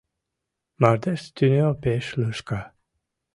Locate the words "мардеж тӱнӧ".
0.81-1.61